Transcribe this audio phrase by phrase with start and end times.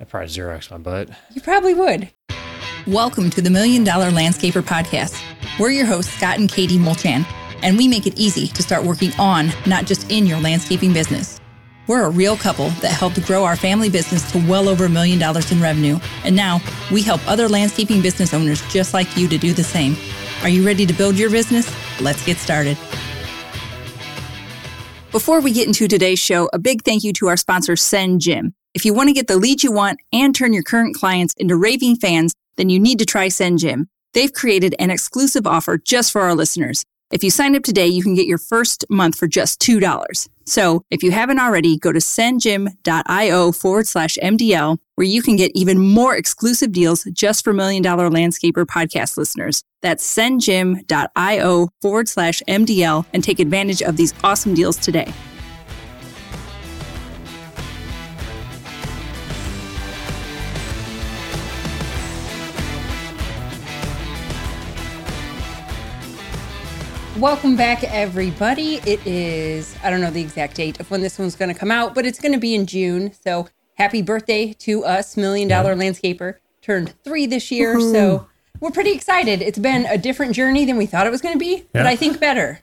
[0.00, 1.10] I'd probably Xerox my butt.
[1.34, 2.10] You probably would.
[2.86, 5.22] Welcome to the Million Dollar Landscaper Podcast.
[5.58, 7.26] We're your hosts, Scott and Katie Mulchan,
[7.62, 11.38] and we make it easy to start working on, not just in your landscaping business.
[11.86, 15.18] We're a real couple that helped grow our family business to well over a million
[15.18, 16.60] dollars in revenue, and now
[16.90, 19.96] we help other landscaping business owners just like you to do the same.
[20.42, 21.70] Are you ready to build your business?
[22.00, 22.78] Let's get started.
[25.12, 28.54] Before we get into today's show, a big thank you to our sponsor, SendJim.
[28.72, 31.56] If you want to get the leads you want and turn your current clients into
[31.56, 33.86] raving fans, then you need to try SendJim.
[34.14, 36.84] They've created an exclusive offer just for our listeners.
[37.10, 40.28] If you sign up today, you can get your first month for just $2.
[40.46, 45.50] So if you haven't already, go to sendjim.io forward slash MDL, where you can get
[45.56, 49.64] even more exclusive deals just for Million Dollar Landscaper podcast listeners.
[49.82, 55.12] That's sendjim.io forward slash MDL and take advantage of these awesome deals today.
[67.20, 68.76] Welcome back, everybody.
[68.76, 71.70] It is, I don't know the exact date of when this one's going to come
[71.70, 73.12] out, but it's going to be in June.
[73.12, 75.82] So happy birthday to us, Million Dollar yeah.
[75.82, 76.36] Landscaper.
[76.62, 77.76] Turned three this year.
[77.76, 77.92] Woo-hoo.
[77.92, 78.26] So
[78.60, 79.42] we're pretty excited.
[79.42, 81.64] It's been a different journey than we thought it was going to be, yeah.
[81.74, 82.60] but I think better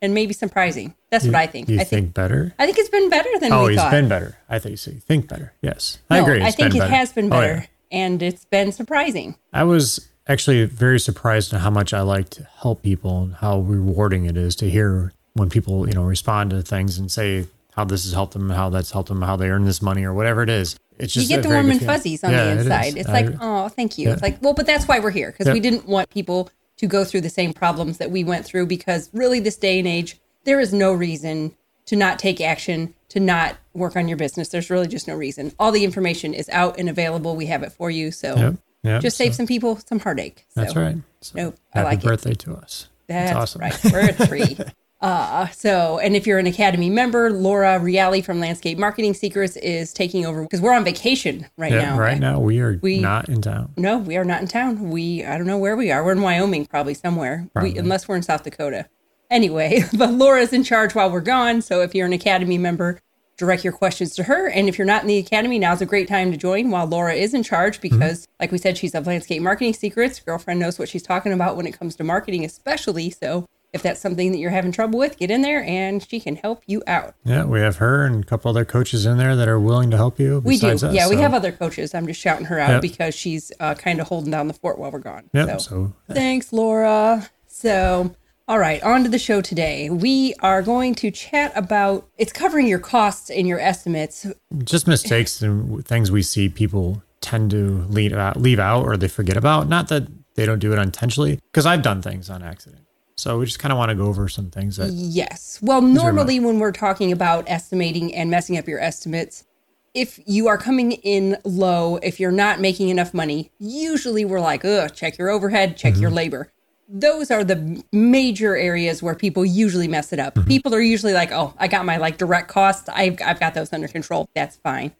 [0.00, 0.94] and maybe surprising.
[1.10, 1.68] That's you, what I think.
[1.68, 2.54] You I think, think, better?
[2.58, 3.82] I think it's been better than oh, we thought.
[3.82, 4.38] Oh, it's been better.
[4.48, 4.90] I think so.
[4.90, 5.52] You think better.
[5.60, 5.98] Yes.
[6.08, 6.38] I no, agree.
[6.38, 6.94] It's I think it better.
[6.94, 7.56] has been better.
[7.58, 7.66] Oh, yeah.
[7.90, 9.36] And it's been surprising.
[9.52, 13.60] I was actually very surprised at how much I like to help people and how
[13.60, 17.84] rewarding it is to hear when people, you know, respond to things and say how
[17.84, 20.42] this has helped them, how that's helped them, how they earn this money or whatever
[20.42, 20.76] it is.
[20.98, 22.96] It's just you get the warm and fuzzies on yeah, the inside.
[22.96, 24.08] It it's like, oh, thank you.
[24.08, 24.14] Yeah.
[24.14, 25.52] It's like, well, but that's why we're here because yeah.
[25.52, 29.10] we didn't want people to go through the same problems that we went through because
[29.12, 31.54] really this day and age, there is no reason
[31.86, 34.48] to not take action, to not work on your business.
[34.48, 35.52] There's really just no reason.
[35.58, 37.36] All the information is out and available.
[37.36, 38.10] We have it for you.
[38.10, 39.38] So Yep, just save so.
[39.38, 40.46] some people some heartache.
[40.48, 40.96] So, that's right.
[41.20, 42.38] So nope, happy I like birthday it.
[42.40, 42.88] to us.
[43.06, 43.60] That's, that's awesome.
[43.62, 43.92] right.
[43.92, 44.58] We're at three.
[45.00, 49.92] Uh, so, and if you're an Academy member, Laura Reale from Landscape Marketing Secrets is
[49.92, 51.98] taking over because we're on vacation right yeah, now.
[51.98, 53.72] Right now, we are we, not in town.
[53.76, 54.90] No, we are not in town.
[54.90, 56.04] We, I don't know where we are.
[56.04, 57.74] We're in Wyoming, probably somewhere, probably.
[57.74, 58.88] We, unless we're in South Dakota.
[59.30, 61.62] Anyway, but Laura's in charge while we're gone.
[61.62, 63.00] So if you're an Academy member,
[63.38, 64.48] direct your questions to her.
[64.48, 67.14] And if you're not in the academy, now's a great time to join while Laura
[67.14, 67.96] is in charge mm-hmm.
[67.96, 68.32] because, mm-hmm.
[68.40, 70.20] like we said, she's of landscape marketing secrets.
[70.20, 73.10] Girlfriend knows what she's talking about when it comes to marketing, especially.
[73.10, 76.36] So if that's something that you're having trouble with, get in there and she can
[76.36, 77.14] help you out.
[77.24, 79.96] Yeah, we have her and a couple other coaches in there that are willing to
[79.96, 80.40] help you.
[80.44, 80.68] We do.
[80.68, 81.10] Us, yeah, so.
[81.10, 81.94] we have other coaches.
[81.94, 82.82] I'm just shouting her out yep.
[82.82, 85.30] because she's uh, kind of holding down the fort while we're gone.
[85.32, 85.58] Yeah.
[85.58, 87.28] So, so thanks, Laura.
[87.46, 88.14] So
[88.48, 89.90] all right, on to the show today.
[89.90, 94.26] We are going to chat about it's covering your costs and your estimates.
[94.64, 99.06] Just mistakes and things we see people tend to leave out, leave out or they
[99.06, 99.68] forget about.
[99.68, 102.86] Not that they don't do it intentionally, because I've done things on accident.
[103.16, 104.92] So we just kind of want to go over some things that.
[104.92, 105.58] Yes.
[105.60, 109.44] Well, normally when we're talking about estimating and messing up your estimates,
[109.92, 114.64] if you are coming in low, if you're not making enough money, usually we're like,
[114.64, 116.02] ugh, check your overhead, check mm-hmm.
[116.02, 116.50] your labor
[116.88, 120.34] those are the major areas where people usually mess it up.
[120.34, 120.48] Mm-hmm.
[120.48, 122.88] People are usually like, "Oh, I got my like direct costs.
[122.88, 124.28] I've I've got those under control.
[124.34, 124.92] That's fine."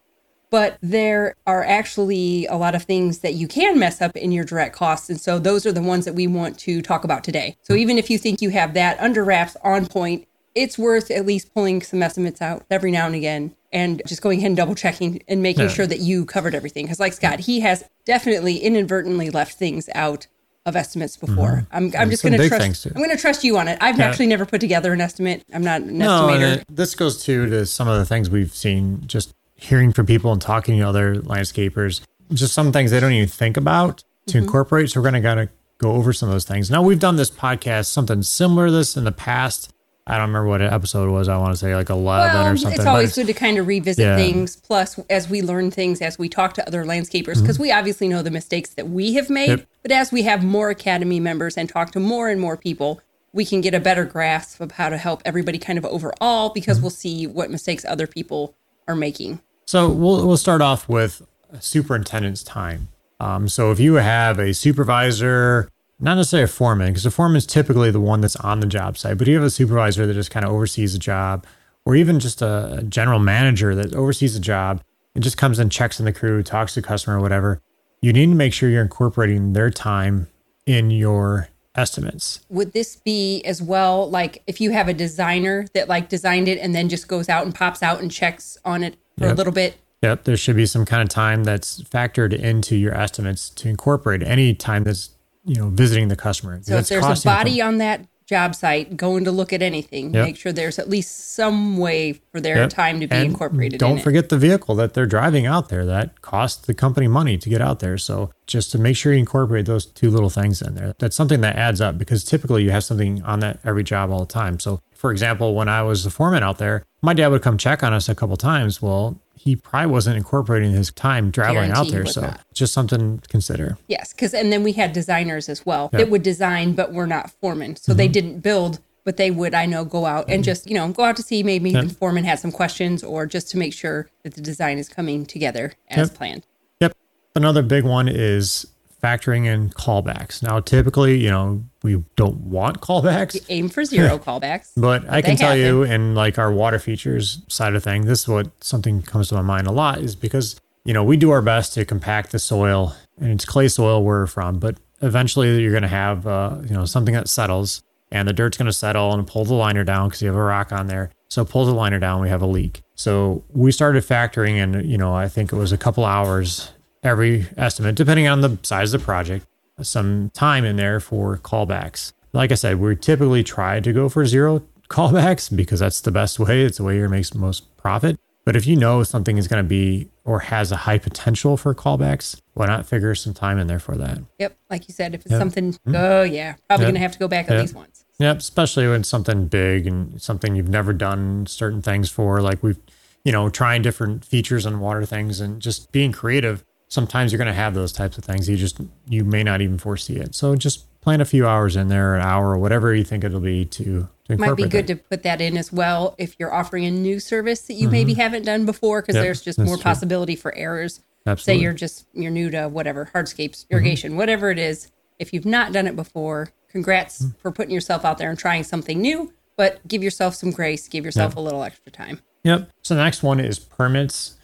[0.51, 4.45] But there are actually a lot of things that you can mess up in your
[4.45, 7.57] direct costs, and so those are the ones that we want to talk about today.
[7.63, 7.81] So mm-hmm.
[7.81, 11.55] even if you think you have that under wraps on point, it's worth at least
[11.55, 15.23] pulling some estimates out every now and again and just going ahead and double checking
[15.29, 15.69] and making yeah.
[15.69, 16.87] sure that you covered everything.
[16.87, 20.27] Because like Scott, he has definitely inadvertently left things out
[20.69, 21.65] of estimates before.
[21.67, 21.77] Mm-hmm.
[21.77, 22.87] I'm, I'm just going to trust.
[22.87, 23.79] I'm going to trust you on it.
[23.81, 24.07] I've yeah.
[24.07, 25.45] actually never put together an estimate.
[25.53, 26.65] I'm not an no, estimator.
[26.69, 29.03] This goes too to some of the things we've seen.
[29.07, 32.01] Just hearing from people and talking to other landscapers.
[32.33, 34.45] Just some things they don't even think about to mm-hmm.
[34.45, 34.91] incorporate.
[34.91, 36.71] So we're going to kind of go over some of those things.
[36.71, 39.73] Now we've done this podcast, something similar to this in the past.
[40.09, 41.29] I don't remember what episode it was.
[41.29, 42.81] I want to say like 11 well, or something.
[42.81, 44.17] It's always good to kind of revisit yeah.
[44.17, 44.57] things.
[44.57, 47.63] Plus, as we learn things, as we talk to other landscapers, because mm-hmm.
[47.65, 49.49] we obviously know the mistakes that we have made.
[49.49, 49.67] Yep.
[49.83, 53.03] But as we have more academy members and talk to more and more people,
[53.35, 56.79] we can get a better grasp of how to help everybody kind of overall because
[56.79, 56.85] mm-hmm.
[56.85, 58.55] we'll see what mistakes other people
[58.87, 59.41] are making.
[59.67, 61.21] So we'll we'll start off with
[61.61, 62.89] superintendent's time.
[63.21, 67.47] Um, so if you have a supervisor not necessarily a foreman, because a foreman is
[67.47, 70.31] typically the one that's on the job site, but you have a supervisor that just
[70.31, 71.47] kind of oversees the job,
[71.85, 74.83] or even just a general manager that oversees the job
[75.15, 77.61] and just comes and checks in the crew, talks to the customer, or whatever.
[78.01, 80.29] You need to make sure you're incorporating their time
[80.67, 82.41] in your estimates.
[82.49, 86.59] Would this be as well like if you have a designer that like designed it
[86.59, 89.35] and then just goes out and pops out and checks on it for yep.
[89.35, 92.95] a little bit Yep, there should be some kind of time that's factored into your
[92.95, 95.11] estimates to incorporate any time that's
[95.45, 96.61] you know visiting the customer.
[96.63, 100.27] So if there's a body on that job site going to look at anything, yep.
[100.27, 102.71] make sure there's at least some way for their yep.
[102.71, 103.81] time to be and incorporated.
[103.81, 104.29] Don't in forget it.
[104.29, 105.87] the vehicle that they're driving out there.
[105.87, 107.97] That costs the company money to get out there.
[107.97, 110.95] So just to make sure you incorporate those two little things in there.
[110.99, 114.21] That's something that adds up because typically you have something on that every job all
[114.21, 114.61] the time.
[114.61, 117.83] So for example, when I was the foreman out there, my dad would come check
[117.83, 118.83] on us a couple times.
[118.83, 122.07] Well, he probably wasn't incorporating his time traveling Guarantee out there.
[122.07, 122.41] So not.
[122.53, 123.79] just something to consider.
[123.89, 127.31] Yes, because and then we had designers as well that would design, but we're not
[127.31, 127.99] foremen, so mm-hmm.
[127.99, 128.81] they didn't build.
[129.05, 130.43] But they would, I know, go out and mm-hmm.
[130.43, 133.51] just, you know, go out to see maybe the foreman had some questions or just
[133.53, 136.17] to make sure that the design is coming together as yep.
[136.19, 136.47] planned.
[136.81, 136.95] Yep.
[137.35, 138.67] Another big one is
[139.03, 140.43] factoring in callbacks.
[140.43, 143.35] Now, typically, you know, we don't want callbacks.
[143.35, 144.73] We aim for zero callbacks.
[144.77, 145.65] But, I can tell happen.
[145.65, 149.37] you, in like our water features side of thing, this is what something comes to
[149.37, 152.39] my mind a lot is because, you know, we do our best to compact the
[152.39, 156.59] soil and it's clay soil where we're from, but eventually you're going to have, uh,
[156.63, 159.85] you know, something that settles and the dirt's going to settle and pull the liner
[159.85, 161.11] down because you have a rock on there.
[161.29, 162.83] So pull the liner down, we have a leak.
[162.95, 167.47] So we started factoring in, you know, I think it was a couple hours every
[167.57, 169.47] estimate, depending on the size of the project,
[169.83, 172.13] some time in there for callbacks.
[172.33, 176.39] Like I said, we typically try to go for zero callbacks because that's the best
[176.39, 176.63] way.
[176.63, 178.19] It's the way you makes most profit.
[178.49, 181.75] But if you know something is going to be or has a high potential for
[181.75, 184.21] callbacks, why not figure some time in there for that?
[184.39, 184.57] Yep.
[184.71, 185.39] Like you said, if it's yep.
[185.39, 185.95] something, mm-hmm.
[185.95, 186.93] oh, yeah, probably yep.
[186.93, 187.61] going to have to go back at yep.
[187.61, 188.07] least once.
[188.19, 188.39] Yep.
[188.39, 192.41] Especially when something big and something you've never done certain things for.
[192.41, 192.79] Like we've,
[193.23, 197.47] you know, trying different features on water things and just being creative sometimes you're going
[197.47, 198.49] to have those types of things.
[198.49, 200.35] You just you may not even foresee it.
[200.35, 203.41] So just plan a few hours in there, an hour or whatever you think it'll
[203.41, 204.09] be to.
[204.25, 204.95] to Might be good that.
[204.95, 207.93] to put that in as well if you're offering a new service that you mm-hmm.
[207.93, 209.83] maybe haven't done before, because yep, there's just more true.
[209.83, 211.01] possibility for errors.
[211.27, 211.61] Absolutely.
[211.61, 213.75] Say you're just you're new to whatever hardscapes, mm-hmm.
[213.75, 214.19] irrigation, mm-hmm.
[214.19, 214.91] whatever it is.
[215.19, 217.39] If you've not done it before, congrats mm-hmm.
[217.39, 219.33] for putting yourself out there and trying something new.
[219.57, 220.87] But give yourself some grace.
[220.87, 221.39] Give yourself yep.
[221.39, 222.21] a little extra time.
[222.45, 222.71] Yep.
[222.83, 224.38] So the next one is permits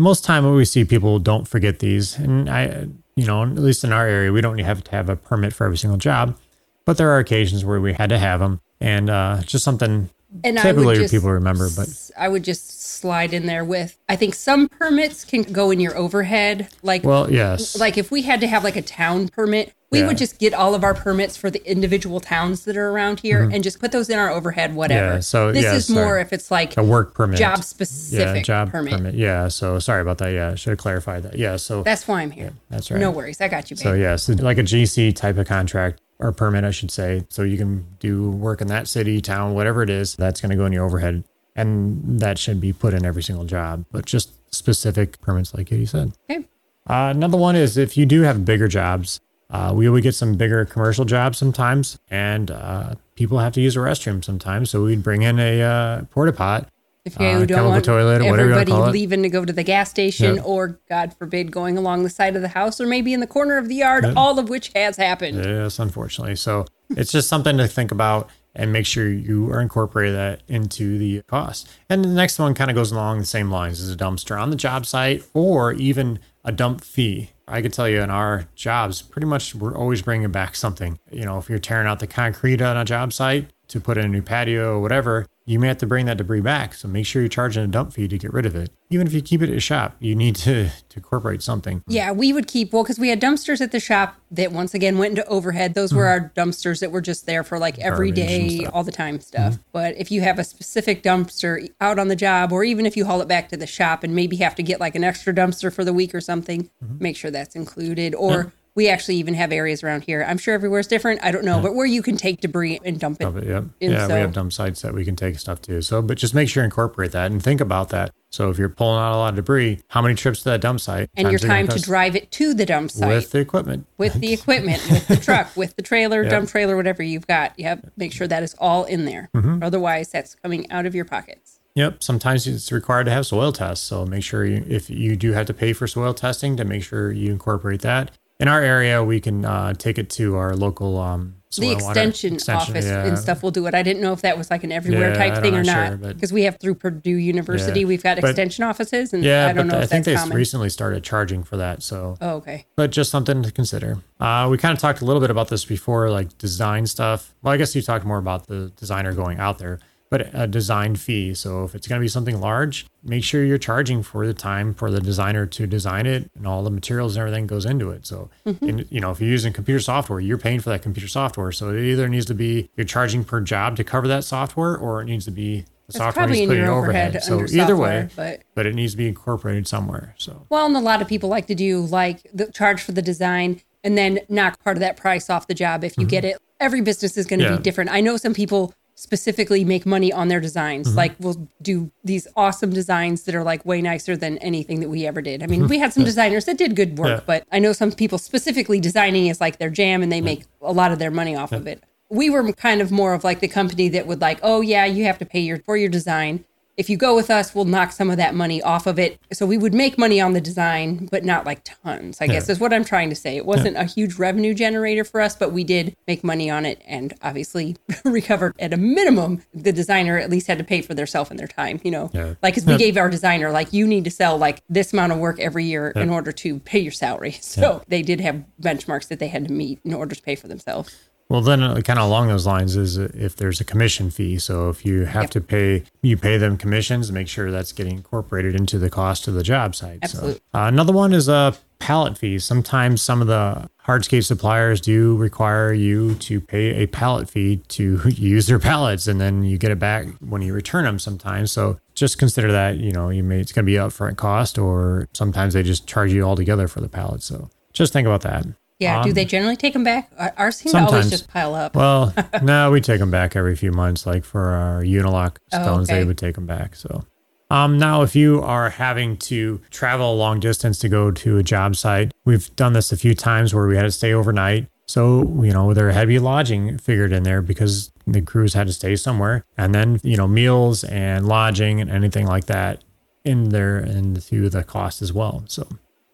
[0.00, 2.86] most time when we see people don't forget these and i
[3.16, 5.64] you know at least in our area we don't have to have a permit for
[5.64, 6.36] every single job
[6.84, 10.08] but there are occasions where we had to have them and uh, just something
[10.44, 14.34] and typically just, people remember but i would just slide in there with i think
[14.34, 18.46] some permits can go in your overhead like well yes like if we had to
[18.46, 20.06] have like a town permit we yeah.
[20.06, 23.42] would just get all of our permits for the individual towns that are around here
[23.42, 23.54] mm-hmm.
[23.54, 25.14] and just put those in our overhead, whatever.
[25.14, 26.04] Yeah, so this yeah, is sorry.
[26.04, 28.92] more if it's like a work permit, job specific yeah, job permit.
[28.92, 29.14] permit.
[29.16, 29.48] Yeah.
[29.48, 30.28] So sorry about that.
[30.28, 31.36] Yeah, I should have clarified that.
[31.36, 31.56] Yeah.
[31.56, 32.44] So that's why I'm here.
[32.44, 33.00] Yeah, that's right.
[33.00, 33.40] No worries.
[33.40, 33.76] I got you.
[33.76, 33.82] Babe.
[33.82, 37.24] So yes, like a GC type of contract or permit, I should say.
[37.28, 40.14] So you can do work in that city, town, whatever it is.
[40.16, 41.24] That's going to go in your overhead,
[41.56, 43.84] and that should be put in every single job.
[43.90, 46.12] But just specific permits, like Katie said.
[46.30, 46.44] Okay.
[46.86, 49.20] Uh, another one is if you do have bigger jobs,
[49.50, 53.76] uh, we would get some bigger commercial jobs sometimes, and uh, people have to use
[53.76, 54.70] a restroom sometimes.
[54.70, 56.68] So we'd bring in a uh, porta pot,
[57.04, 60.44] if you uh, don't want toilet, everybody leaving to go to the gas station, yep.
[60.44, 63.56] or God forbid, going along the side of the house, or maybe in the corner
[63.56, 64.16] of the yard, yep.
[64.16, 65.42] all of which has happened.
[65.44, 66.36] Yes, unfortunately.
[66.36, 70.98] So it's just something to think about and make sure you are incorporating that into
[70.98, 71.70] the cost.
[71.88, 74.50] And the next one kind of goes along the same lines as a dumpster on
[74.50, 77.30] the job site, or even a dump fee.
[77.46, 80.98] I can tell you in our jobs, pretty much we're always bringing back something.
[81.10, 84.04] You know, if you're tearing out the concrete on a job site to put in
[84.04, 86.74] a new patio or whatever, you may have to bring that debris back.
[86.74, 88.70] So make sure you're charging a dump fee to get rid of it.
[88.88, 91.82] Even if you keep it at a shop, you need to, to incorporate something.
[91.88, 94.96] Yeah, we would keep, well, because we had dumpsters at the shop that once again
[94.96, 95.74] went into overhead.
[95.74, 96.24] Those were mm-hmm.
[96.24, 99.54] our dumpsters that were just there for like every day, all the time stuff.
[99.54, 99.62] Mm-hmm.
[99.72, 103.04] But if you have a specific dumpster out on the job, or even if you
[103.04, 105.72] haul it back to the shop and maybe have to get like an extra dumpster
[105.72, 107.02] for the week or something, mm-hmm.
[107.02, 108.14] make sure that's included.
[108.14, 110.24] Or we actually even have areas around here.
[110.26, 111.22] I'm sure everywhere's different.
[111.22, 111.62] I don't know, yeah.
[111.64, 113.24] but where you can take debris and dump it.
[113.24, 114.06] Dump it yeah, yeah.
[114.06, 115.82] So, we have dump sites that we can take stuff to.
[115.82, 118.10] So, but just make sure you incorporate that and think about that.
[118.30, 120.80] So, if you're pulling out a lot of debris, how many trips to that dump
[120.80, 121.10] site?
[121.14, 124.32] And your time to drive it to the dump site with the equipment, with the
[124.40, 126.30] equipment, with the truck, with the trailer, yep.
[126.30, 127.52] dump trailer, whatever you've got.
[127.58, 129.28] Yep, make sure that is all in there.
[129.34, 129.62] Mm-hmm.
[129.62, 131.60] Otherwise, that's coming out of your pockets.
[131.74, 132.02] Yep.
[132.02, 133.86] Sometimes it's required to have soil tests.
[133.86, 136.82] So make sure you, if you do have to pay for soil testing, to make
[136.82, 138.10] sure you incorporate that
[138.40, 142.70] in our area, we can uh, take it to our local um, the extension, extension
[142.74, 143.04] office yeah.
[143.04, 143.74] and stuff will do it.
[143.74, 146.30] I didn't know if that was like an everywhere yeah, type thing or not because
[146.30, 147.86] sure, we have through Purdue University, yeah.
[147.86, 149.80] we've got extension offices, and yeah, I don't know.
[149.80, 150.36] I think they common.
[150.36, 151.82] recently started charging for that.
[151.82, 153.98] So, oh, okay, but just something to consider.
[154.20, 157.34] Uh, we kind of talked a little bit about this before, like design stuff.
[157.42, 159.80] Well, I guess you talked more about the designer going out there,
[160.10, 161.32] but a design fee.
[161.34, 164.74] So if it's going to be something large, make sure you're charging for the time
[164.74, 168.06] for the designer to design it and all the materials and everything goes into it.
[168.06, 168.68] So, mm-hmm.
[168.68, 171.52] in, you know, if you're using computer software, you're paying for that computer software.
[171.52, 175.00] So it either needs to be you're charging per job to cover that software, or
[175.00, 177.16] it needs to be the software needs to put in overhead.
[177.16, 177.48] overhead.
[177.50, 180.16] So either way, but but it needs to be incorporated somewhere.
[180.18, 183.02] So well, and a lot of people like to do like the charge for the
[183.02, 186.10] design and then knock part of that price off the job if you mm-hmm.
[186.10, 186.38] get it.
[186.58, 187.56] Every business is going to yeah.
[187.56, 187.90] be different.
[187.90, 190.88] I know some people specifically make money on their designs.
[190.88, 190.96] Mm-hmm.
[190.96, 195.06] Like we'll do these awesome designs that are like way nicer than anything that we
[195.06, 195.42] ever did.
[195.42, 197.24] I mean, we had some designers that did good work, yeah.
[197.26, 200.72] but I know some people specifically designing is like their jam and they make a
[200.72, 201.82] lot of their money off of it.
[202.10, 205.04] We were kind of more of like the company that would like, oh yeah, you
[205.04, 206.44] have to pay your for your design
[206.80, 209.20] if you go with us, we'll knock some of that money off of it.
[209.34, 212.32] So we would make money on the design, but not like tons, I yeah.
[212.32, 213.36] guess is what I'm trying to say.
[213.36, 213.82] It wasn't yeah.
[213.82, 217.76] a huge revenue generator for us, but we did make money on it and obviously
[218.06, 219.42] recovered at a minimum.
[219.52, 222.10] The designer at least had to pay for their self and their time, you know,
[222.14, 222.36] yeah.
[222.42, 225.18] like, cause we gave our designer, like, you need to sell like this amount of
[225.18, 227.36] work every year in order to pay your salary.
[227.60, 230.48] So they did have benchmarks that they had to meet in order to pay for
[230.48, 230.96] themselves.
[231.30, 234.40] Well, then, uh, kind of along those lines, is if there's a commission fee.
[234.40, 235.30] So if you have yep.
[235.30, 237.12] to pay, you pay them commissions.
[237.12, 240.00] Make sure that's getting incorporated into the cost of the job site.
[240.02, 240.34] Absolutely.
[240.34, 242.40] So, uh, another one is a pallet fee.
[242.40, 248.00] Sometimes some of the hardscape suppliers do require you to pay a pallet fee to
[248.08, 250.98] use their pallets, and then you get it back when you return them.
[250.98, 254.58] Sometimes, so just consider that you know you may it's going to be upfront cost,
[254.58, 257.22] or sometimes they just charge you altogether for the pallet.
[257.22, 258.46] So just think about that.
[258.80, 259.00] Yeah.
[259.00, 260.10] Um, do they generally take them back?
[260.36, 260.90] Ours seem sometimes.
[260.90, 261.76] to always just pile up.
[261.76, 264.06] well, no, we take them back every few months.
[264.06, 266.00] Like for our Unilock oh, stones, oh, okay.
[266.00, 266.74] they would take them back.
[266.74, 267.04] So,
[267.50, 271.42] um, now if you are having to travel a long distance to go to a
[271.42, 274.66] job site, we've done this a few times where we had to stay overnight.
[274.86, 278.66] So, you know, there had to be lodging figured in there because the crews had
[278.66, 279.44] to stay somewhere.
[279.56, 282.82] And then, you know, meals and lodging and anything like that
[283.24, 285.44] in there into the cost as well.
[285.46, 285.68] So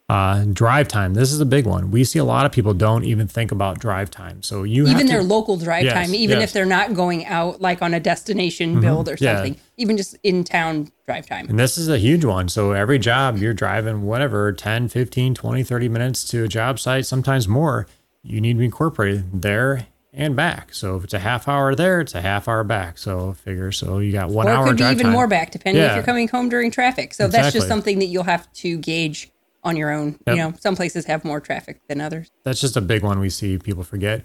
[0.08, 1.14] uh, drive time.
[1.14, 1.90] This is a big one.
[1.90, 4.42] We see a lot of people don't even think about drive time.
[4.42, 6.50] So you even to, their local drive yes, time, even yes.
[6.50, 8.80] if they're not going out like on a destination mm-hmm.
[8.80, 9.60] build or something, yeah.
[9.76, 11.48] even just in town drive time.
[11.48, 12.48] And this is a huge one.
[12.48, 17.06] So every job you're driving whatever 10, 15, 20, 30 minutes to a job site,
[17.06, 17.88] sometimes more,
[18.22, 20.72] you need to be incorporated there and back.
[20.72, 22.96] So if it's a half hour there, it's a half hour back.
[22.98, 24.66] So figure so you got one or hour.
[24.66, 25.12] It could be even time.
[25.12, 25.90] more back, depending yeah.
[25.90, 27.12] if you're coming home during traffic.
[27.12, 27.42] So exactly.
[27.42, 29.30] that's just something that you'll have to gauge
[29.66, 30.18] on your own.
[30.26, 30.36] Yep.
[30.36, 32.30] You know, some places have more traffic than others.
[32.44, 34.24] That's just a big one we see people forget.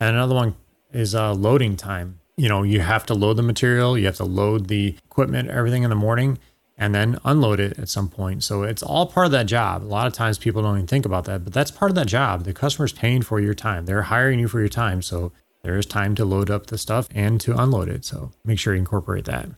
[0.00, 0.56] And another one
[0.92, 2.20] is uh, loading time.
[2.36, 5.82] You know, you have to load the material, you have to load the equipment, everything
[5.82, 6.38] in the morning,
[6.78, 8.44] and then unload it at some point.
[8.44, 9.82] So it's all part of that job.
[9.82, 12.06] A lot of times people don't even think about that, but that's part of that
[12.06, 12.44] job.
[12.44, 15.02] The customer's paying for your time, they're hiring you for your time.
[15.02, 18.04] So there is time to load up the stuff and to unload it.
[18.04, 19.48] So make sure you incorporate that.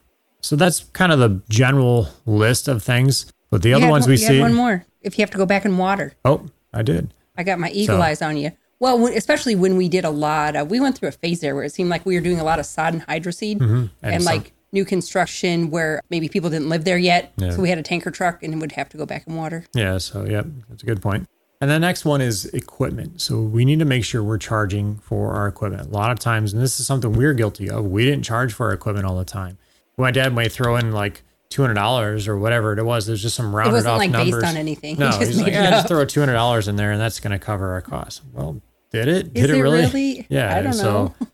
[0.40, 3.30] So that's kind of the general list of things.
[3.50, 4.40] But the you other ones we see.
[4.40, 6.14] one more if you have to go back and water.
[6.24, 7.12] Oh, I did.
[7.36, 8.02] I got my eagle so.
[8.02, 8.52] eyes on you.
[8.78, 11.64] Well, especially when we did a lot of, we went through a phase there where
[11.64, 13.74] it seemed like we were doing a lot of sod and hydro seed mm-hmm.
[13.74, 17.32] and, and some, like new construction where maybe people didn't live there yet.
[17.36, 17.50] Yeah.
[17.50, 19.66] So we had a tanker truck and would have to go back and water.
[19.74, 19.98] Yeah.
[19.98, 21.28] So, yeah, that's a good point.
[21.60, 23.20] And the next one is equipment.
[23.20, 25.88] So we need to make sure we're charging for our equipment.
[25.88, 28.68] A lot of times, and this is something we're guilty of, we didn't charge for
[28.68, 29.58] our equipment all the time.
[29.98, 33.06] My dad might throw in like two hundred dollars or whatever it was.
[33.06, 34.42] There's just some rounded it wasn't off like numbers.
[34.42, 34.96] based on anything.
[34.98, 37.38] No, he's like, yeah, just throw two hundred dollars in there, and that's going to
[37.38, 38.22] cover our costs.
[38.32, 39.34] Well, did it?
[39.34, 39.80] Did Is it really?
[39.80, 40.26] really?
[40.30, 40.56] Yeah.
[40.56, 41.14] I don't know.
[41.18, 41.26] So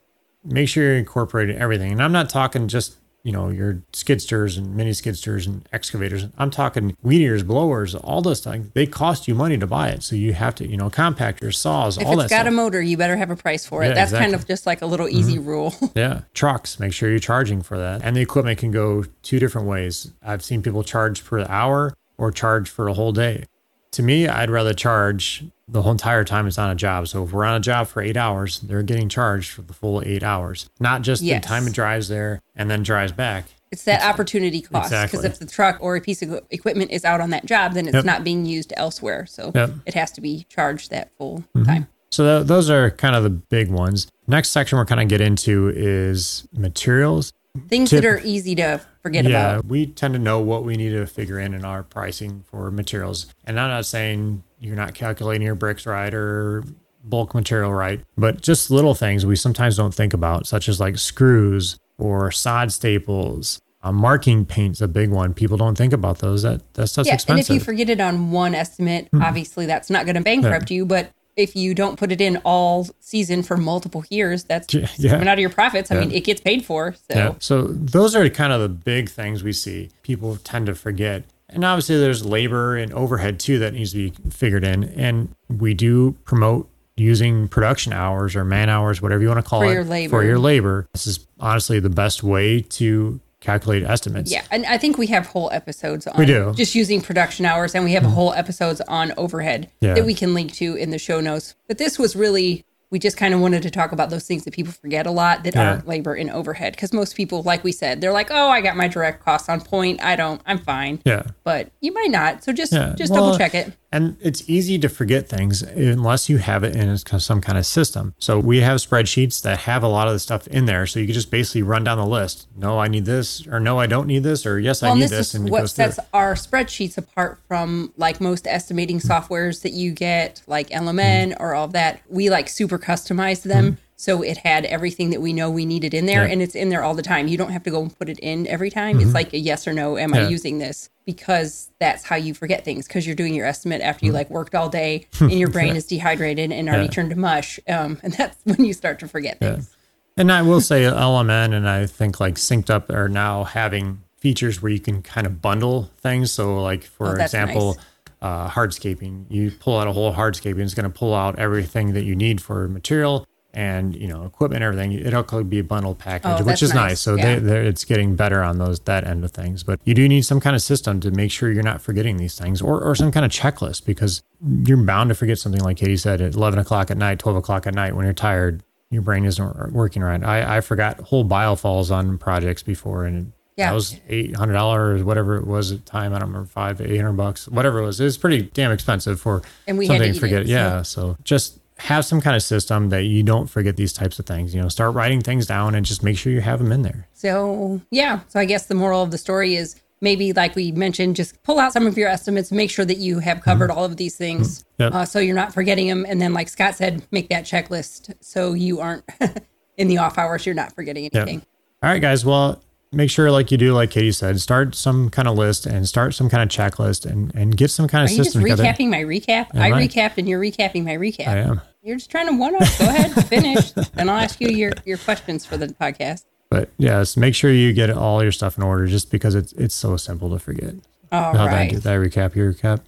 [0.44, 2.96] make sure you're incorporating everything, and I'm not talking just
[3.26, 6.26] you know, your skidsters and mini skidsters and excavators.
[6.38, 8.70] I'm talking weed eaters, blowers, all those things.
[8.72, 10.04] They cost you money to buy it.
[10.04, 12.52] So you have to, you know, compactors, saws, if all that If it's got stuff.
[12.52, 13.88] a motor, you better have a price for it.
[13.88, 14.32] Yeah, That's exactly.
[14.32, 15.48] kind of just like a little easy mm-hmm.
[15.48, 15.74] rule.
[15.96, 16.20] yeah.
[16.34, 18.00] Trucks, make sure you're charging for that.
[18.04, 20.12] And the equipment can go two different ways.
[20.22, 23.46] I've seen people charge per hour or charge for a whole day.
[23.96, 27.08] To me, I'd rather charge the whole entire time it's on a job.
[27.08, 30.02] So if we're on a job for eight hours, they're getting charged for the full
[30.04, 31.42] eight hours, not just yes.
[31.42, 33.46] the time it drives there and then drives back.
[33.72, 35.28] It's that opportunity cost because exactly.
[35.30, 37.94] if the truck or a piece of equipment is out on that job, then it's
[37.94, 38.04] yep.
[38.04, 39.24] not being used elsewhere.
[39.24, 39.70] So yep.
[39.86, 41.62] it has to be charged that full mm-hmm.
[41.64, 41.88] time.
[42.10, 44.08] So th- those are kind of the big ones.
[44.26, 47.32] Next section we're kind of get into is materials.
[47.68, 49.66] Things Tip- that are easy to forget yeah, about.
[49.66, 53.26] we tend to know what we need to figure in in our pricing for materials.
[53.44, 56.64] And I'm not saying you're not calculating your bricks right or
[57.04, 60.98] bulk material right, but just little things we sometimes don't think about, such as like
[60.98, 63.60] screws or sod staples.
[63.82, 65.32] Uh, marking paint's a big one.
[65.32, 66.42] People don't think about those.
[66.42, 67.50] That that stuff's yeah, expensive.
[67.50, 69.22] And if you forget it on one estimate, mm-hmm.
[69.22, 70.76] obviously that's not going to bankrupt yeah.
[70.76, 70.86] you.
[70.86, 75.10] But if you don't put it in all season for multiple years, that's yeah.
[75.10, 75.90] coming out of your profits.
[75.90, 76.00] I yeah.
[76.00, 76.92] mean, it gets paid for.
[76.92, 77.00] So.
[77.10, 77.34] Yeah.
[77.38, 79.90] So those are kind of the big things we see.
[80.02, 81.24] People tend to forget.
[81.48, 84.84] And obviously, there's labor and overhead too that needs to be figured in.
[84.84, 89.60] And we do promote using production hours or man hours, whatever you want to call
[89.60, 90.10] for it, your labor.
[90.10, 90.88] for your labor.
[90.92, 94.30] This is honestly the best way to calculate estimates.
[94.30, 96.52] Yeah, and I think we have whole episodes on we do.
[96.54, 98.12] just using production hours, and we have mm.
[98.12, 99.94] whole episodes on overhead yeah.
[99.94, 101.54] that we can link to in the show notes.
[101.68, 104.54] But this was really we just kind of wanted to talk about those things that
[104.54, 105.70] people forget a lot that yeah.
[105.70, 108.76] aren't labor and overhead because most people like we said they're like oh i got
[108.76, 112.52] my direct costs on point i don't i'm fine yeah but you might not so
[112.52, 112.94] just yeah.
[112.96, 116.74] just well, double check it and it's easy to forget things unless you have it
[116.74, 118.14] in some kind of system.
[118.18, 120.86] So we have spreadsheets that have a lot of the stuff in there.
[120.86, 122.48] So you can just basically run down the list.
[122.56, 125.04] No, I need this, or no, I don't need this, or yes, well, I need
[125.04, 125.10] this.
[125.10, 130.42] this and what sets our spreadsheets apart from like most estimating softwares that you get,
[130.46, 131.42] like LMN mm-hmm.
[131.42, 132.00] or all of that.
[132.08, 133.64] We like super customize them.
[133.64, 133.80] Mm-hmm.
[133.98, 136.32] So it had everything that we know we needed in there, yeah.
[136.32, 137.28] and it's in there all the time.
[137.28, 138.96] You don't have to go and put it in every time.
[138.96, 139.06] Mm-hmm.
[139.06, 139.96] It's like a yes or no.
[139.96, 140.26] Am yeah.
[140.26, 140.90] I using this?
[141.06, 142.86] Because that's how you forget things.
[142.86, 144.16] Because you're doing your estimate after you mm-hmm.
[144.16, 145.74] like worked all day, and your brain yeah.
[145.74, 147.58] is dehydrated and already turned to mush.
[147.68, 149.74] Um, and that's when you start to forget things.
[150.16, 154.72] And I will say LMN, and I think like SynkedUP are now having features where
[154.72, 156.32] you can kind of bundle things.
[156.32, 157.74] So like for oh, example.
[157.74, 157.84] Nice.
[158.22, 159.26] Uh, hardscaping.
[159.28, 162.40] You pull out a whole hardscaping, it's going to pull out everything that you need
[162.40, 166.74] for material and you know equipment everything it'll be a bundle package oh, which is
[166.74, 167.00] nice, nice.
[167.00, 167.38] so yeah.
[167.38, 170.38] they, it's getting better on those that end of things but you do need some
[170.38, 173.24] kind of system to make sure you're not forgetting these things or, or some kind
[173.24, 174.22] of checklist because
[174.66, 177.66] you're bound to forget something like katie said at 11 o'clock at night 12 o'clock
[177.66, 181.90] at night when you're tired your brain isn't working right i, I forgot whole biofalls
[181.90, 183.70] on projects before and yeah.
[183.70, 186.12] That was eight hundred dollars, whatever it was at the time.
[186.12, 187.98] I don't remember five, eight hundred bucks, whatever it was.
[187.98, 190.42] It was pretty damn expensive for and we something to forget.
[190.42, 190.82] It, yeah.
[190.82, 191.12] So.
[191.12, 194.54] so just have some kind of system that you don't forget these types of things.
[194.54, 197.08] You know, start writing things down and just make sure you have them in there.
[197.12, 198.20] So, yeah.
[198.28, 201.58] So, I guess the moral of the story is maybe, like we mentioned, just pull
[201.58, 203.78] out some of your estimates, make sure that you have covered mm-hmm.
[203.78, 204.82] all of these things mm-hmm.
[204.82, 204.94] yep.
[204.94, 206.06] uh, so you're not forgetting them.
[206.08, 209.04] And then, like Scott said, make that checklist so you aren't
[209.76, 211.38] in the off hours, you're not forgetting anything.
[211.40, 211.48] Yep.
[211.82, 212.24] All right, guys.
[212.24, 215.88] Well, make sure like you do like katie said start some kind of list and
[215.88, 218.62] start some kind of checklist and and get some kind of Are system you just
[218.62, 219.54] recapping my recap?
[219.54, 219.86] Am i I?
[219.86, 221.28] recapped and you're recapping my recap.
[221.28, 221.60] I am.
[221.82, 224.98] You're just trying to one up go ahead finish and i'll ask you your your
[224.98, 226.24] questions for the podcast.
[226.50, 229.74] But yes make sure you get all your stuff in order just because it's it's
[229.74, 230.74] so simple to forget.
[231.12, 231.70] All How right.
[231.70, 232.80] did, I, did I recap your recap?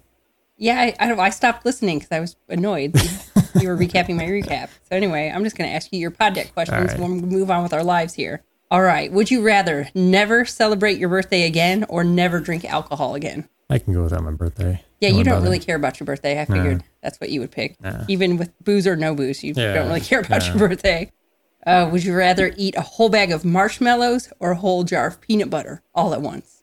[0.57, 2.95] Yeah i i, I stopped listening because i was annoyed
[3.61, 4.71] you were recapping my recap.
[4.89, 6.99] So anyway i'm just going to ask you your pod deck questions right.
[6.99, 9.11] we'll move on with our lives here all right.
[9.11, 13.49] Would you rather never celebrate your birthday again or never drink alcohol again?
[13.71, 14.83] I can go without my birthday.
[15.01, 16.41] Yeah, you don't really care about your birthday.
[16.41, 17.77] I figured that's what you would pick.
[18.09, 19.75] Even with booze or no booze, you yeah.
[19.75, 20.55] don't really care about yeah.
[20.55, 21.13] your birthday.
[21.67, 25.21] Uh, would you rather eat a whole bag of marshmallows or a whole jar of
[25.21, 26.63] peanut butter all at once?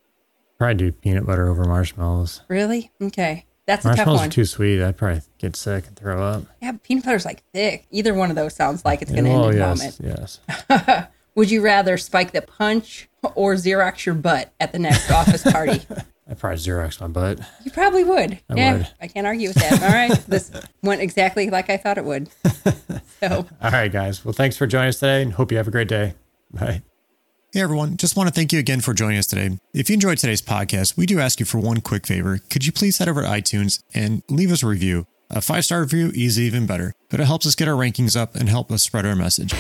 [0.57, 2.41] Probably do peanut butter over marshmallows.
[2.47, 2.91] Really?
[3.01, 3.45] Okay.
[3.67, 4.29] That's a marshmallows tough one.
[4.29, 4.81] are too sweet.
[4.81, 6.43] I'd probably get sick and throw up.
[6.61, 7.85] Yeah, peanut butter's like thick.
[7.91, 10.39] Either one of those sounds like it's going to end in yes, vomit.
[10.69, 11.07] Yes.
[11.35, 15.81] Would you rather spike the punch or Xerox your butt at the next office party?
[16.27, 17.39] I'd probably Xerox my butt.
[17.63, 18.39] You probably would.
[18.49, 18.87] I yeah, would.
[18.99, 19.83] I can't argue with that.
[19.83, 20.11] All right.
[20.27, 20.49] this
[20.81, 22.29] went exactly like I thought it would.
[23.19, 24.25] So, all right, guys.
[24.25, 26.15] Well, thanks for joining us today and hope you have a great day.
[26.51, 26.81] Bye.
[27.51, 27.97] Hey, everyone.
[27.97, 29.57] Just want to thank you again for joining us today.
[29.73, 32.39] If you enjoyed today's podcast, we do ask you for one quick favor.
[32.49, 35.05] Could you please head over to iTunes and leave us a review?
[35.29, 38.35] A five star review is even better, but it helps us get our rankings up
[38.35, 39.53] and help us spread our message.